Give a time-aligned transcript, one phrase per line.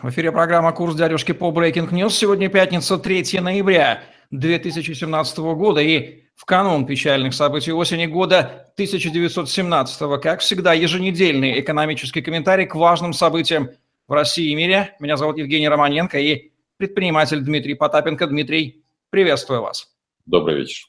[0.00, 2.10] В эфире программа «Курс дядюшки» по Breaking News.
[2.10, 5.80] Сегодня пятница, 3 ноября 2017 года.
[5.80, 10.20] И в канун печальных событий осени года 1917.
[10.22, 13.70] Как всегда, еженедельный экономический комментарий к важным событиям
[14.06, 14.94] в России и мире.
[15.00, 18.28] Меня зовут Евгений Романенко и предприниматель Дмитрий Потапенко.
[18.28, 19.88] Дмитрий, приветствую вас.
[20.26, 20.86] Добрый вечер.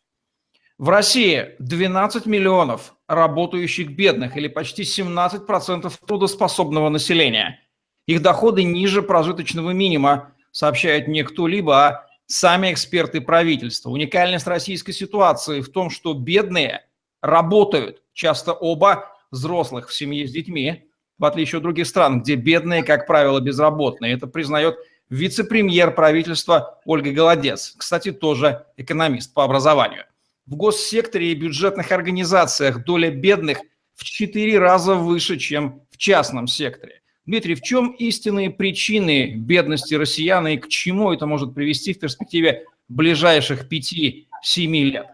[0.78, 7.60] В России 12 миллионов работающих бедных или почти 17% трудоспособного населения–
[8.10, 13.92] их доходы ниже прожиточного минимума, сообщает не кто-либо, а сами эксперты правительства.
[13.92, 16.86] Уникальность российской ситуации в том, что бедные
[17.22, 22.82] работают, часто оба взрослых в семье с детьми, в отличие от других стран, где бедные,
[22.82, 24.16] как правило, безработные.
[24.16, 24.78] Это признает
[25.12, 30.06] вице-премьер правительства Ольга Голодец, кстати, тоже экономист по образованию.
[30.48, 33.60] В госсекторе и бюджетных организациях доля бедных
[33.94, 36.99] в четыре раза выше, чем в частном секторе.
[37.30, 42.66] Дмитрий, в чем истинные причины бедности россиян и к чему это может привести в перспективе
[42.88, 44.24] ближайших 5-7
[44.56, 45.06] лет?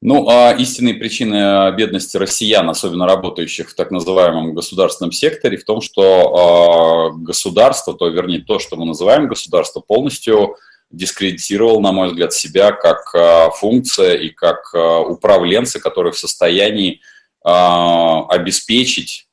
[0.00, 5.62] Ну, а истинные причины а, бедности россиян, особенно работающих в так называемом государственном секторе, в
[5.62, 10.56] том, что э, государство, то вернее то, что мы называем государство, полностью
[10.90, 17.00] дискредитировал, на мой взгляд, себя как э, функция и как э, управленца, который в состоянии
[17.46, 19.28] э, обеспечить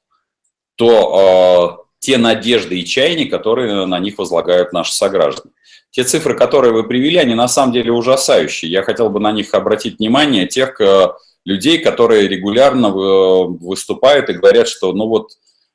[0.79, 5.53] то э, те надежды и чаяния, которые на них возлагают наши сограждане.
[5.91, 8.71] Те цифры, которые вы привели, они на самом деле ужасающие.
[8.71, 11.09] Я хотел бы на них обратить внимание тех э,
[11.43, 12.91] людей, которые регулярно э,
[13.59, 15.31] выступают и говорят, что ну вот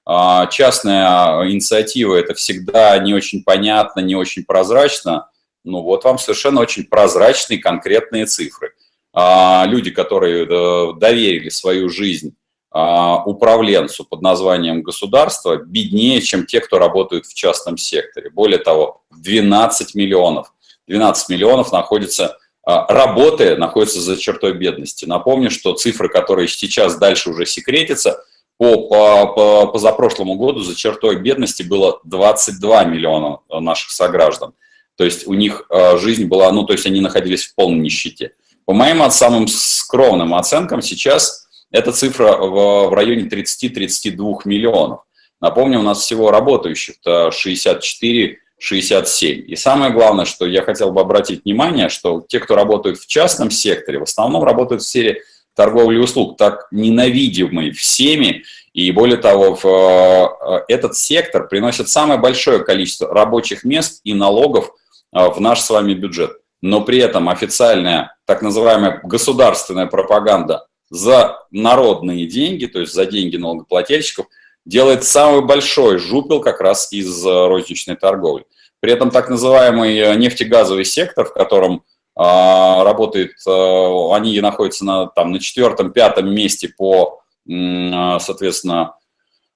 [0.08, 5.28] э, частная инициатива это всегда не очень понятно, не очень прозрачно.
[5.64, 8.72] Ну вот вам совершенно очень прозрачные конкретные цифры.
[9.12, 12.34] А люди, которые э, доверили свою жизнь
[12.74, 18.30] управленцу под названием государство беднее, чем те, кто работают в частном секторе.
[18.30, 20.52] Более того, 12 миллионов.
[20.88, 25.04] 12 миллионов находится, а, работы находятся за чертой бедности.
[25.04, 28.24] Напомню, что цифры, которые сейчас дальше уже секретятся,
[28.56, 34.52] по, по, по позапрошлому году за чертой бедности было 22 миллиона наших сограждан.
[34.96, 38.32] То есть у них а, жизнь была, ну, то есть они находились в полной нищете.
[38.64, 41.43] По моим самым скромным оценкам, сейчас
[41.74, 45.00] эта цифра в, в районе 30-32 миллионов.
[45.40, 49.44] Напомню, у нас всего работающих 64 67.
[49.48, 53.50] И самое главное, что я хотел бы обратить внимание, что те, кто работают в частном
[53.50, 55.22] секторе, в основном работают в сфере
[55.56, 62.18] торговли и услуг, так ненавидимый всеми, и более того, в, э, этот сектор приносит самое
[62.18, 64.70] большое количество рабочих мест и налогов
[65.12, 66.38] э, в наш с вами бюджет.
[66.62, 73.36] Но при этом официальная, так называемая государственная пропаганда за народные деньги, то есть за деньги
[73.36, 74.26] налогоплательщиков,
[74.64, 78.44] делает самый большой жупел как раз из э, розничной торговли.
[78.80, 81.84] При этом так называемый э, нефтегазовый сектор, в котором
[82.16, 88.94] а, работает, а, они находятся на, там, на четвертом-пятом месте по, а, соответственно,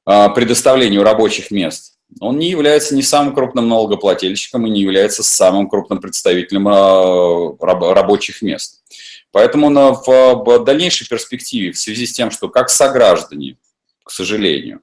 [0.05, 5.69] а, предоставлению рабочих мест, он не является ни самым крупным налогоплательщиком и не является самым
[5.69, 8.83] крупным представителем а, рабочих мест.
[9.33, 13.57] Поэтому на, в, дальнейшей перспективе, в связи с тем, что как сограждане,
[14.03, 14.81] к сожалению,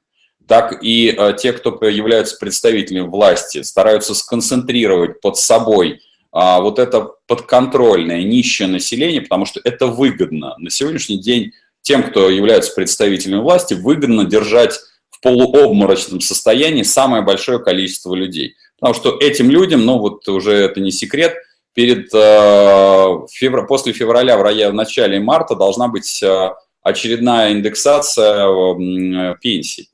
[0.48, 6.02] так и э, те, кто являются представителями власти, стараются сконцентрировать под собой
[6.38, 10.56] а, вот это подконтрольное нищее население, потому что это выгодно.
[10.58, 14.78] На сегодняшний день тем, кто является представителями власти, выгодно держать
[15.10, 18.56] в полуобморочном состоянии самое большое количество людей.
[18.78, 21.38] Потому что этим людям, ну вот уже это не секрет,
[21.76, 23.68] перед, э, февр...
[23.68, 26.50] после февраля, в, районе, в начале марта должна быть э,
[26.82, 29.90] очередная индексация э, пенсий.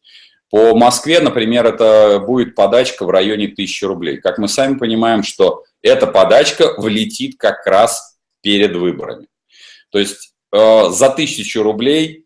[0.52, 4.18] По Москве, например, это будет подачка в районе 1000 рублей.
[4.18, 9.28] Как мы сами понимаем, что эта подачка влетит как раз перед выборами.
[9.90, 12.26] То есть за 1000 рублей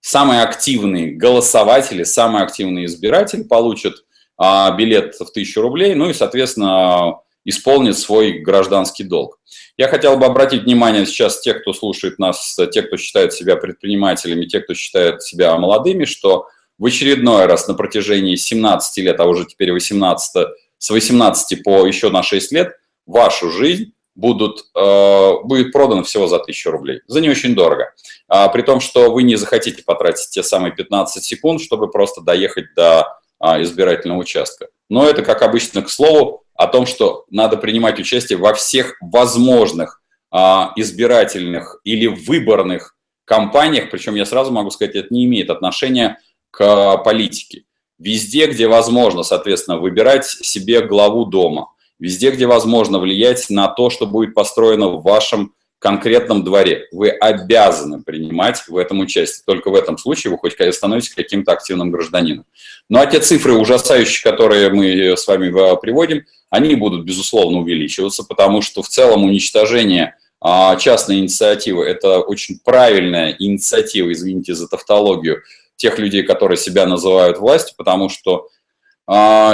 [0.00, 4.04] самые активные голосователи, самые активные избиратели получат
[4.38, 9.38] а, билет в 1000 рублей, ну и, соответственно, исполнит свой гражданский долг.
[9.76, 14.46] Я хотел бы обратить внимание сейчас тех, кто слушает нас, тех, кто считает себя предпринимателями,
[14.46, 16.46] тех, кто считает себя молодыми, что
[16.78, 20.48] в очередной раз на протяжении 17 лет, а уже теперь 18,
[20.78, 26.38] с 18 по еще на 6 лет, вашу жизнь будут, э, будет продано всего за
[26.38, 27.00] 1000 рублей.
[27.06, 27.92] За не очень дорого.
[28.28, 32.74] А, при том, что вы не захотите потратить те самые 15 секунд, чтобы просто доехать
[32.74, 34.68] до а, избирательного участка.
[34.92, 40.02] Но это, как обычно, к слову, о том, что надо принимать участие во всех возможных
[40.30, 42.94] а, избирательных или выборных
[43.24, 46.18] кампаниях, причем я сразу могу сказать, это не имеет отношения
[46.50, 47.64] к политике.
[47.98, 51.68] везде, где возможно, соответственно, выбирать себе главу дома,
[51.98, 56.86] везде, где возможно, влиять на то, что будет построено в вашем конкретном дворе.
[56.92, 59.42] Вы обязаны принимать в этом участие.
[59.44, 62.46] Только в этом случае вы хоть становитесь каким-то активным гражданином.
[62.88, 65.50] Ну а те цифры ужасающие, которые мы с вами
[65.80, 72.60] приводим, они будут, безусловно, увеличиваться, потому что в целом уничтожение а, частной инициативы– это очень
[72.64, 75.42] правильная инициатива, извините за тавтологию,
[75.76, 78.48] тех людей, которые себя называют властью, потому что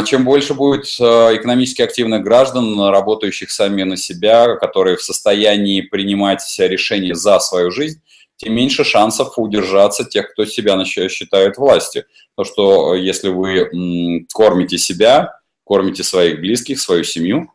[0.05, 6.43] чем больше будет а, экономически активных граждан, работающих сами на себя, которые в состоянии принимать
[6.59, 8.01] решения за свою жизнь,
[8.37, 12.05] тем меньше шансов удержаться тех, кто себя считает властью.
[12.37, 17.51] Потому что э, если вы кормите себя, кормите своих близких, свою семью,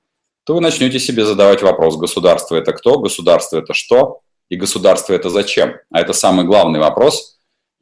[0.46, 4.20] то вы начнете себе задавать вопрос, государство это кто, государство это что,
[4.50, 5.76] и государство это зачем.
[5.90, 7.30] А это самый главный вопрос–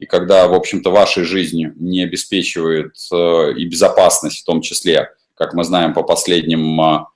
[0.02, 5.54] и когда, в общем-то, вашей жизнью не обеспечивает э, и безопасность в том числе, как
[5.54, 7.08] мы знаем по последним а,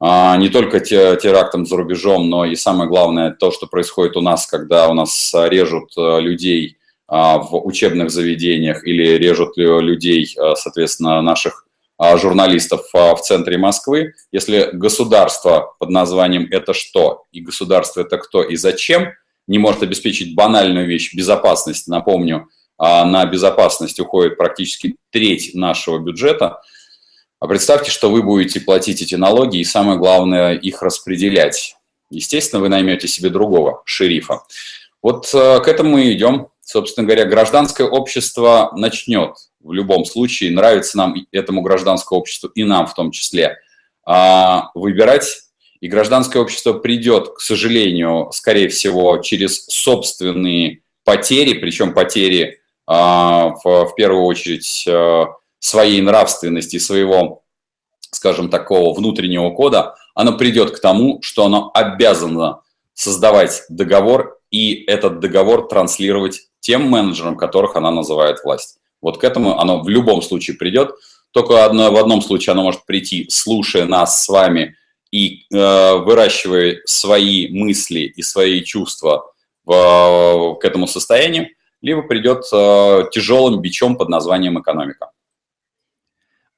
[0.00, 4.46] а, не только терактам за рубежом, но и самое главное то, что происходит у нас,
[4.46, 11.66] когда у нас режут э, людей а, в учебных заведениях или режут людей, соответственно, наших
[12.16, 14.14] журналистов в центре Москвы.
[14.32, 19.12] Если государство под названием «это что?» и государство «это кто?» и «зачем?»
[19.50, 21.88] Не может обеспечить банальную вещь– безопасность.
[21.88, 22.48] Напомню,
[22.78, 26.62] а на безопасность уходит практически треть нашего бюджета.
[27.40, 31.74] А представьте, что вы будете платить эти налоги и, самое главное, их распределять.
[32.10, 34.44] Естественно, вы наймете себе другого шерифа.
[35.02, 36.46] Вот э, к этому мы идем.
[36.60, 42.86] Собственно говоря, гражданское общество начнет в любом случае, нравится нам этому гражданскому обществу и нам
[42.86, 43.58] в том числе,
[44.06, 45.42] а, выбирать
[45.80, 53.94] и гражданское общество придет, к сожалению, скорее всего, через собственные потери, причем потери а, в,
[53.96, 55.28] первую очередь а,
[55.58, 57.42] своей нравственности, своего,
[58.10, 62.60] скажем, такого внутреннего кода, оно придет к тому, что оно обязано
[62.92, 68.76] создавать договор и этот договор транслировать тем менеджерам, которых она называет власть.
[69.00, 70.90] Вот к этому оно в любом случае придет.
[71.30, 74.76] Только одно, в одном случае оно может прийти, слушая нас с вами
[75.10, 79.32] и э, выращивая свои мысли и свои чувства
[79.64, 81.48] в, к этому состоянию,
[81.82, 85.10] либо придет э, тяжелым бичом под названием экономика.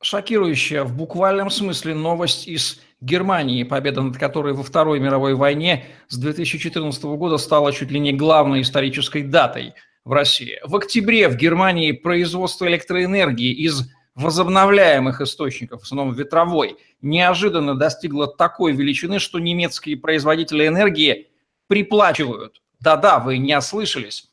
[0.02, 6.18] Шокирующая в буквальном смысле новость из Германии, победа над которой во Второй мировой войне с
[6.18, 10.58] 2014 года стала чуть ли не главной исторической датой в России.
[10.64, 18.72] В октябре в Германии производство электроэнергии из возобновляемых источников, в основном ветровой, неожиданно достигла такой
[18.72, 21.28] величины, что немецкие производители энергии
[21.66, 24.30] приплачивают, да-да, вы не ослышались,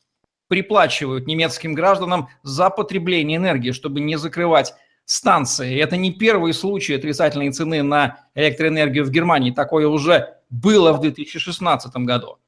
[0.48, 4.74] приплачивают немецким гражданам за потребление энергии, чтобы не закрывать
[5.04, 5.80] станции.
[5.80, 9.50] Это не первый случай отрицательной цены на электроэнергию в Германии.
[9.50, 12.38] Такое уже было в 2016 году.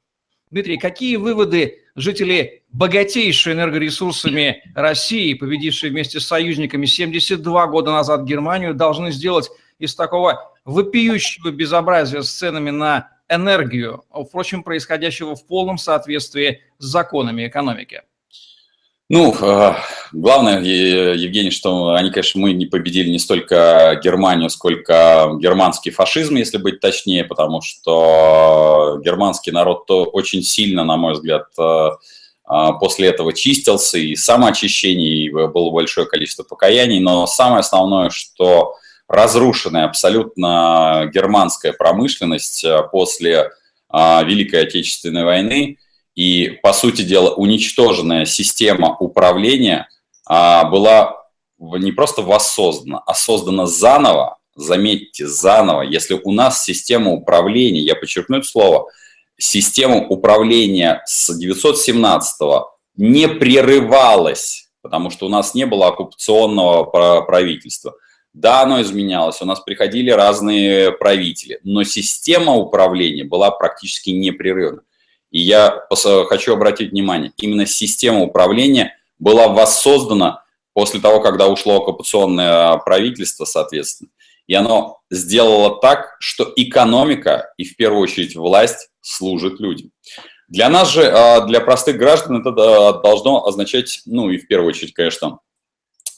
[0.50, 8.74] Дмитрий, какие выводы жители богатейшей энергоресурсами России, победившие вместе с союзниками 72 года назад Германию,
[8.74, 16.62] должны сделать из такого вопиющего безобразия с ценами на энергию, впрочем, происходящего в полном соответствии
[16.78, 18.02] с законами экономики?
[19.08, 19.74] Ну, э,
[20.12, 26.56] главное, Евгений, что они, конечно, мы не победили не столько Германию, сколько германский фашизм, если
[26.56, 31.90] быть точнее, потому что германский народ то очень сильно, на мой взгляд, э,
[32.48, 38.76] э, после этого чистился, и самоочищение, и было большое количество покаяний, но самое основное, что
[39.12, 43.50] разрушенная абсолютно германская промышленность после
[43.92, 45.78] Великой Отечественной войны–
[46.14, 49.88] и, по сути дела, уничтоженная система управления
[50.26, 51.16] а, была
[51.58, 55.82] не просто воссоздана, а создана заново, заметьте, заново.
[55.82, 58.88] Если у нас система управления, я подчеркну это слово,
[59.38, 62.40] система управления с 917
[62.96, 67.94] не прерывалась, потому что у нас не было оккупационного правительства.
[68.32, 74.82] Да, оно изменялось, у нас приходили разные правители, но система управления была практически непрерывна.
[75.30, 82.76] И я хочу обратить внимание, именно система управления была воссоздана после того, когда ушло оккупационное
[82.78, 84.10] правительство, соответственно.
[84.46, 89.90] И оно сделало так, что экономика и в первую очередь власть служит людям.
[90.48, 92.50] Для нас же, а, для простых граждан, это
[93.02, 95.38] должно означать, ну и в первую очередь, конечно,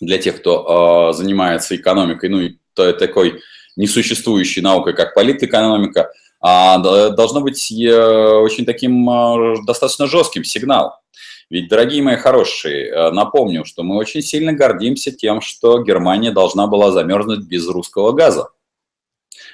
[0.00, 3.40] для тех, кто а, занимается экономикой, ну и такой
[3.76, 6.10] несуществующей наукой, как политэкономика–
[6.46, 6.76] а,
[7.08, 11.00] должно быть очень таким а, достаточно жестким сигнал.
[11.48, 16.66] Ведь, дорогие мои хорошие, э, напомню, что мы очень сильно гордимся тем, что Германия должна
[16.66, 18.48] была замерзнуть без русского газа.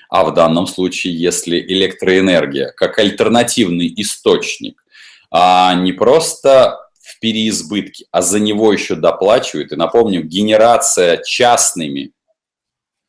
[0.09, 4.85] А в данном случае, если электроэнергия как альтернативный источник
[5.33, 6.90] а не просто
[7.21, 12.13] в переизбытке, а за него еще доплачивают, и напомню, генерация частными,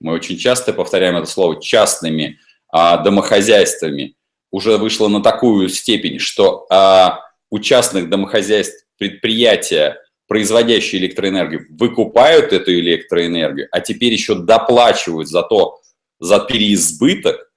[0.01, 2.39] мы очень часто повторяем это слово, частными
[2.69, 4.15] а, домохозяйствами
[4.51, 12.73] уже вышла на такую степень, что а, у частных домохозяйств предприятия, производящие электроэнергию, выкупают эту
[12.73, 15.79] электроэнергию, а теперь еще доплачивают за то,
[16.19, 17.50] за переизбыток,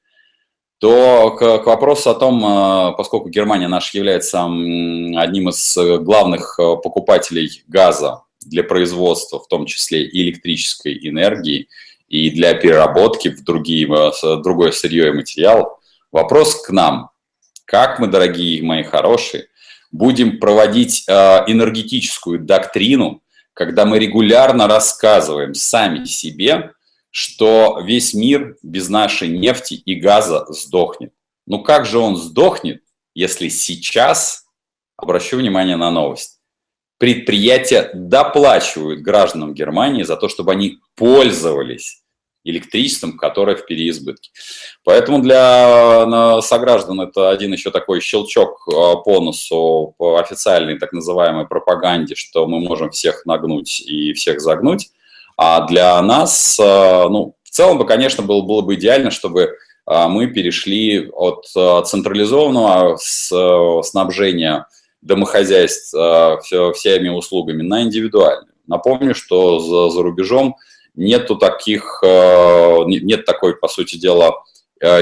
[0.85, 6.77] то к, к вопросу о том, а, поскольку Германия наша является одним из главных а,
[6.77, 11.69] покупателей газа для производства, в том числе и электрической энергии,
[12.09, 13.89] и для переработки в другие,
[14.43, 15.81] другое сырье и материал,
[16.13, 17.09] вопрос к нам.
[17.65, 19.47] Как мы, дорогие мои хорошие,
[19.91, 23.23] будем проводить энергетическую доктрину,
[23.55, 26.74] когда мы регулярно рассказываем сами себе,
[27.15, 31.13] что весь мир без нашей нефти и газа сдохнет.
[31.47, 32.83] Ну как же он сдохнет,
[33.15, 34.47] если сейчас,
[34.97, 36.41] обращу внимание на новость,
[36.99, 42.03] предприятия доплачивают гражданам Германии за то, чтобы они пользовались
[42.43, 44.33] электричеством, которое в переизбытке.
[44.83, 51.47] Поэтому для сограждан это один еще такой щелчок а, по носу по официальной так называемой
[51.47, 54.91] пропаганде, что мы можем всех нагнуть и всех загнуть.
[55.37, 56.63] А для нас, э,
[57.09, 59.43] ну, в целом бы, конечно, было, было бы идеально, чтобы
[59.87, 62.99] э, мы перешли от э, централизованного
[63.83, 64.67] снабжения
[65.03, 68.55] домохозяйств всеми услугами на индивидуальную.
[68.67, 70.57] Напомню, что за, за рубежом
[70.95, 74.43] нету таких, нет такой, по сути дела,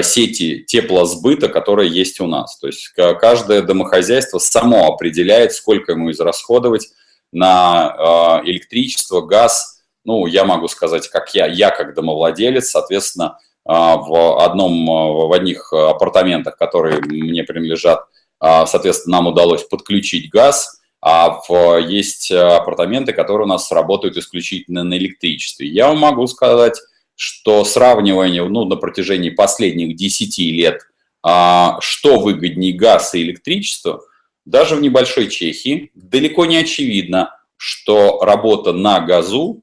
[0.01, 2.57] сети теплосбыта, которая есть у нас.
[2.57, 6.89] То есть каждое домохозяйство само определяет, сколько ему израсходовать
[7.31, 9.69] на электричество, газ–
[10.05, 15.33] ну, я могу сказать, как я, я как домовладелец, соответственно, а, в одном, а, в
[15.33, 18.05] одних апартаментах, которые мне принадлежат,
[18.39, 24.83] а, соответственно, нам удалось подключить газ, а в, есть апартаменты, которые у нас работают исключительно
[24.83, 25.67] на электричестве.
[25.67, 26.79] Я вам могу сказать,
[27.15, 30.81] что сравнивание ну, на протяжении последних 10 лет,
[31.21, 34.01] что выгоднее газ и электричество,
[34.45, 39.62] даже в небольшой Чехии далеко не очевидно, что работа на газу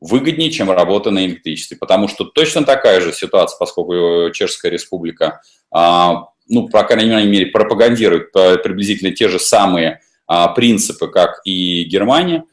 [0.00, 6.28] выгоднее, чем работа на электричестве, потому что точно такая же ситуация, поскольку Чешская республика, а,
[6.48, 12.44] ну, по крайней мере, пропагандирует приблизительно те же самые а, принципы, как и Германия,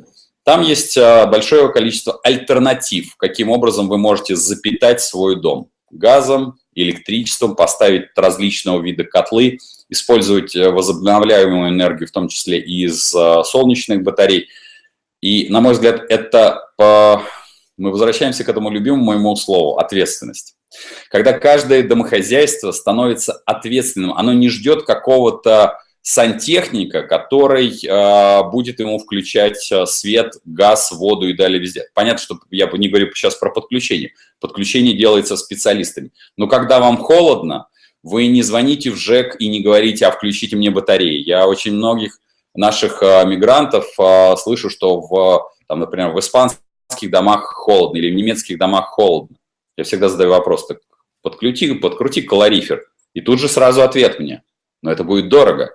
[0.43, 7.55] там есть а, большое количество альтернатив, каким образом вы можете запитать свой дом газом, электричеством,
[7.55, 14.49] поставить различного вида котлы, использовать э, возобновляемую энергию, в том числе из солнечных батарей.
[15.21, 16.61] И, на мой взгляд, это
[17.77, 20.55] мы возвращаемся к этому любимому моему слову– ответственность.
[21.09, 29.69] Когда каждое домохозяйство становится ответственным, оно не ждет какого-то сантехника, который э, будет ему включать
[29.71, 31.83] э, свет, газ, воду и далее везде.
[31.93, 34.13] Понятно, что я не говорю сейчас про подключение.
[34.39, 36.11] Подключение делается специалистами.
[36.37, 37.67] Но когда вам холодно,
[38.03, 41.21] вы не звоните в ЖЭК и не говорите, а включите мне батареи.
[41.21, 42.19] Я очень многих
[42.55, 48.11] наших э, мигрантов э, слышу, что в, там, например, в испанском немецких домах холодно или
[48.11, 49.37] в немецких домах холодно.
[49.77, 50.79] Я всегда задаю вопрос, так
[51.21, 52.85] подкрути, подкрути калорифер.
[53.13, 54.43] И тут же сразу ответ мне.
[54.81, 55.73] Но это будет дорого.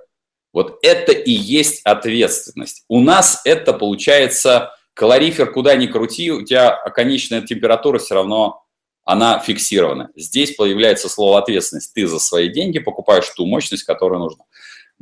[0.53, 2.85] Вот это и есть ответственность.
[2.89, 8.63] У нас это получается калорифер куда ни крути, у тебя конечная температура все равно
[9.05, 10.11] она фиксирована.
[10.15, 11.93] Здесь появляется слово ответственность.
[11.93, 14.45] Ты за свои деньги покупаешь ту мощность, которая нужна.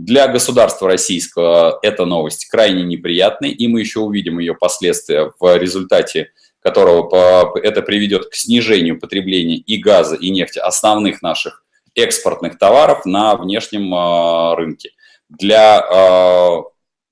[0.02, 6.32] Для государства российского эта новость крайне неприятная, и мы еще увидим ее последствия в результате
[6.60, 11.64] которого это приведет к снижению потребления и газа, и нефти, основных наших
[11.94, 14.92] экспортных товаров на внешнем а, рынке.
[15.28, 16.62] Для а,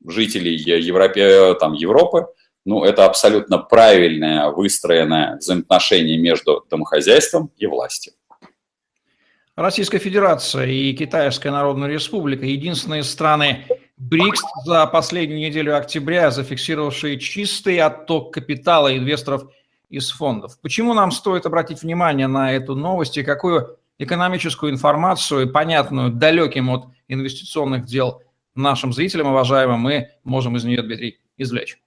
[0.06, 2.28] жителей Европе, там, Европы
[2.64, 8.14] ну, это абсолютно правильное выстроенное взаимоотношение между домохозяйством и властью.
[9.58, 17.80] Российская Федерация и Китайская Народная Республика– единственные страны БРИКС за последнюю неделю октября, зафиксировавшие чистый
[17.80, 19.50] отток капитала инвесторов
[19.88, 20.60] из фондов.
[20.62, 26.86] Почему нам стоит обратить внимание на эту новость и какую экономическую информацию, понятную далеким от
[27.08, 28.22] инвестиционных дел
[28.54, 31.80] нашим зрителям, уважаемым, мы можем из нее, Дмитрий, извлечь?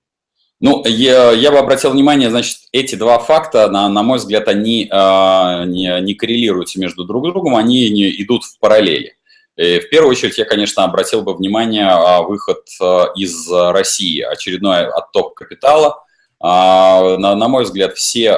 [0.61, 4.83] Ну, я, я бы обратил внимание, значит, эти два факта, на, на мой взгляд, они
[4.83, 9.15] э, не, не коррелируются между друг другом, они не идут в параллели.
[9.57, 12.65] И в первую очередь я, конечно, обратил бы внимание а, выход
[13.15, 16.03] из России, очередной отток капитала.
[16.39, 18.31] На, на мой взгляд, все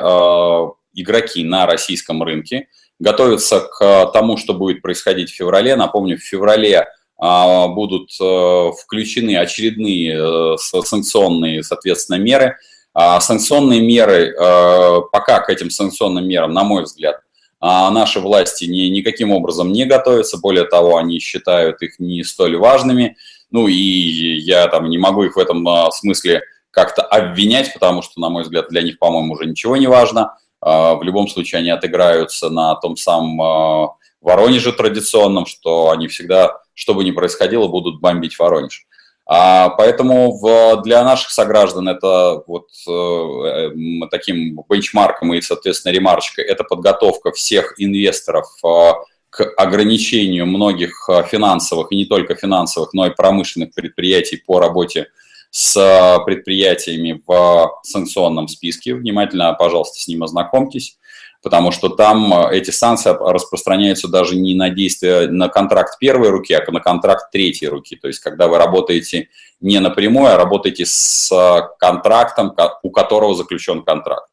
[0.93, 2.67] игроки на российском рынке
[2.99, 5.75] готовятся к тому, что будет происходить в феврале.
[5.75, 12.57] Напомню, в феврале будут включены очередные санкционные, соответственно, меры–
[12.93, 17.21] а санкционные меры, э, пока к этим санкционным мерам, на мой взгляд,
[17.59, 22.57] а наши власти ни, никаким образом не готовятся, более того, они считают их не столь
[22.57, 23.17] важными,
[23.49, 28.19] ну и я там не могу их в этом э, смысле как-то обвинять, потому что,
[28.19, 30.37] на мой взгляд, для них, по-моему, уже ничего не важно.
[30.63, 36.93] Э, в любом случае они отыграются на том самом Воронеже традиционном, что они всегда, что
[36.93, 38.87] бы ни происходило, будут бомбить Воронеж.
[39.25, 46.65] А, поэтому в, для наших сограждан это вот э, таким бенчмарком и, соответственно, ремарочкой, это
[46.65, 48.91] подготовка всех инвесторов э,
[49.29, 55.07] к ограничению многих э, финансовых, и не только финансовых, но и промышленных предприятий по работе
[55.51, 58.95] с предприятиями в санкционном списке.
[58.95, 60.97] Внимательно, пожалуйста, с ним ознакомьтесь
[61.43, 66.53] потому что там э, эти санкции распространяются даже не на действие на контракт первой руки,
[66.53, 67.97] а на контракт третьей руки.
[67.97, 69.27] То есть, когда вы работаете
[69.59, 74.29] не напрямую, а работаете с э, контрактом, у которого заключен контракт.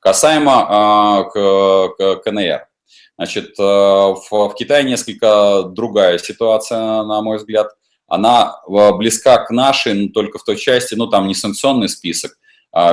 [0.00, 2.66] Касаемо э, КНР.
[3.16, 7.68] Значит, в, в Китае несколько другая ситуация, на мой взгляд.
[8.08, 12.36] Она близка к нашей, но только в той части, ну, там не санкционный список,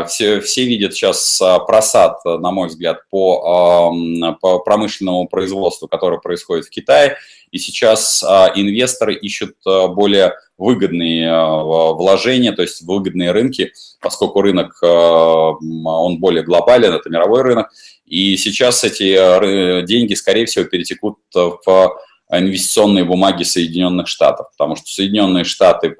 [0.08, 3.92] все, все видят сейчас а, просад, на мой взгляд, по,
[4.40, 7.18] по промышленному производству, которое происходит в Китае.
[7.50, 16.20] И сейчас а, инвесторы ищут более выгодные вложения, то есть выгодные рынки, поскольку рынок, он
[16.20, 17.72] более глобален, это мировой рынок.
[18.06, 21.98] И сейчас эти деньги, скорее всего, перетекут в
[22.32, 25.96] инвестиционные бумаги Соединенных Штатов, потому что Соединенные Штаты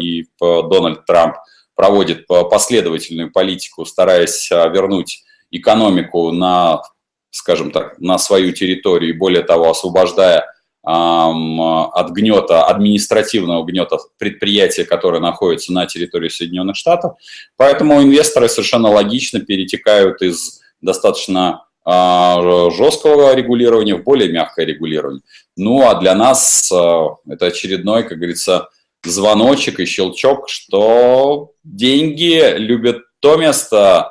[0.00, 1.36] и Дональд Трамп–
[1.80, 6.82] проводит последовательную политику, стараясь а, вернуть экономику на,
[7.30, 10.44] скажем так, на свою территорию и, более того, освобождая
[10.82, 17.12] от гнета, административного гнета предприятия, которые находятся на территории Соединенных Штатов.
[17.56, 25.22] Поэтому инвесторы совершенно логично перетекают из достаточно а, жесткого регулирования в более мягкое регулирование.
[25.56, 28.68] Ну а для нас а, это очередной, как говорится,
[29.04, 34.10] звоночек и щелчок, что деньги любят то место,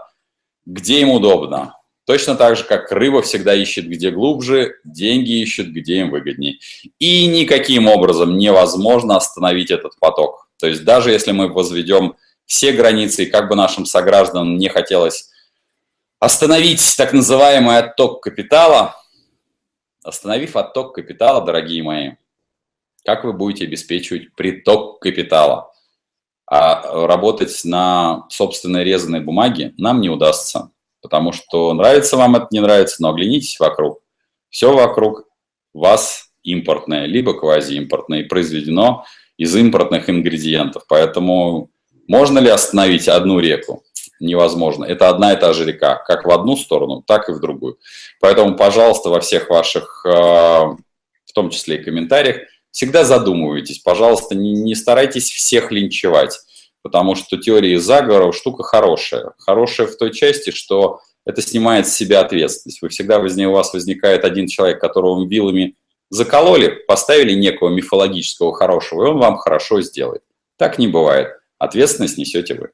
[0.65, 1.75] где им удобно.
[2.05, 6.57] Точно так же, как рыба всегда ищет где глубже, деньги ищут где им выгоднее.
[6.97, 10.49] И никаким образом невозможно остановить этот поток.
[10.57, 15.29] То есть даже если мы возведем все границы, и как бы нашим согражданам не хотелось
[16.19, 18.95] остановить так называемый отток капитала,
[20.03, 22.11] остановив отток капитала, дорогие мои,
[23.05, 25.71] как вы будете обеспечивать приток капитала?
[26.45, 32.59] А работать на собственной резаной бумаге нам не удастся, потому что нравится вам это, не
[32.59, 34.01] нравится, но оглянитесь вокруг.
[34.49, 35.25] Все вокруг
[35.73, 39.05] вас импортное, либо квазиимпортное, и произведено
[39.37, 40.83] из импортных ингредиентов.
[40.87, 41.69] Поэтому
[42.07, 43.83] можно ли остановить одну реку?
[44.19, 44.83] Невозможно.
[44.83, 47.77] Это одна и та же река, как в одну сторону, так и в другую.
[48.19, 54.53] Поэтому, пожалуйста, во всех ваших, э, в том числе и комментариях, всегда задумывайтесь, пожалуйста, не,
[54.53, 56.39] не старайтесь всех линчевать,
[56.81, 59.33] потому что теория заговоров штука хорошая.
[59.37, 62.81] Хорошая в той части, что это снимает с себя ответственность.
[62.81, 65.75] Вы всегда у вас возникает один человек, которого вилами
[66.09, 70.23] закололи, поставили некого мифологического хорошего, и он вам хорошо сделает.
[70.57, 71.29] Так не бывает.
[71.57, 72.69] Ответственность несете вы.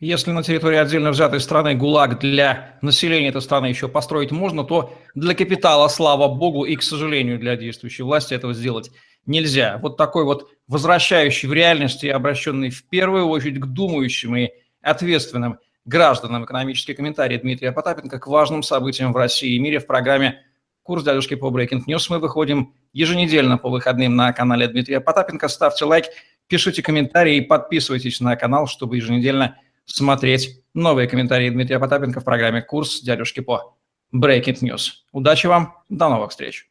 [0.00, 4.92] Если на территории отдельно взятой страны ГУЛАГ для населения этой страны еще построить можно, то
[5.14, 8.90] для капитала, слава богу, и, к сожалению, для действующей власти этого сделать
[9.24, 9.78] нельзя.
[9.80, 14.50] Вот такой вот возвращающий в реальности и обращенный в первую очередь к думающим и
[14.82, 20.42] ответственным гражданам экономический комментарий Дмитрия Потапенко к важным событиям в России и мире в программе
[20.82, 22.06] «Курс дядюшки по Breaking News».
[22.10, 25.46] Мы выходим еженедельно по выходным на канале Дмитрия Потапенко.
[25.46, 26.06] Ставьте лайк,
[26.48, 32.62] пишите комментарии и подписывайтесь на канал, чтобы еженедельно смотреть новые комментарии Дмитрия Потапенко в программе
[32.62, 33.76] «Курс дядюшки по
[34.14, 34.88] Breaking News».
[35.12, 36.68] Удачи вам, до новых встреч!